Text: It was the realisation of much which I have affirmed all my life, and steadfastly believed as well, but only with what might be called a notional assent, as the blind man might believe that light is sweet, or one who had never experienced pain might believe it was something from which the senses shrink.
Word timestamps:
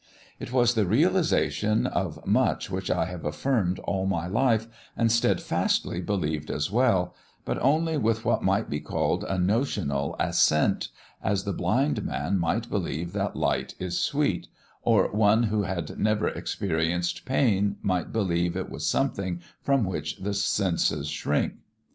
It 0.39 0.51
was 0.51 0.73
the 0.73 0.87
realisation 0.87 1.85
of 1.85 2.25
much 2.25 2.71
which 2.71 2.89
I 2.89 3.05
have 3.05 3.23
affirmed 3.23 3.77
all 3.77 4.07
my 4.07 4.25
life, 4.25 4.65
and 4.97 5.11
steadfastly 5.11 6.01
believed 6.01 6.49
as 6.49 6.71
well, 6.71 7.13
but 7.45 7.59
only 7.61 7.97
with 7.99 8.25
what 8.25 8.41
might 8.41 8.67
be 8.67 8.79
called 8.79 9.23
a 9.25 9.37
notional 9.37 10.15
assent, 10.19 10.87
as 11.23 11.43
the 11.43 11.53
blind 11.53 12.03
man 12.03 12.39
might 12.39 12.67
believe 12.67 13.13
that 13.13 13.35
light 13.35 13.75
is 13.77 14.01
sweet, 14.01 14.47
or 14.81 15.11
one 15.11 15.43
who 15.43 15.61
had 15.65 15.99
never 15.99 16.29
experienced 16.29 17.23
pain 17.25 17.75
might 17.83 18.11
believe 18.11 18.57
it 18.57 18.71
was 18.71 18.87
something 18.87 19.39
from 19.61 19.83
which 19.85 20.15
the 20.17 20.33
senses 20.33 21.09
shrink. 21.09 21.57